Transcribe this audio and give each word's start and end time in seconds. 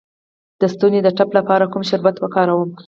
د 0.59 0.61
ستوني 0.73 0.99
د 1.03 1.07
ټپ 1.17 1.29
لپاره 1.37 1.69
کوم 1.71 1.83
شربت 1.89 2.15
وکاروم؟ 2.19 2.69